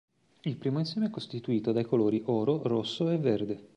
[0.41, 3.69] Il primo insieme è costituito dai colori oro, rosso e verde.